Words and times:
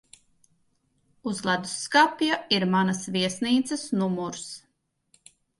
Uz 1.31 1.33
ledusskapja 1.49 2.39
ir 2.59 2.67
manas 2.73 3.05
viesnīcas 3.19 3.87
numurs. 4.03 4.49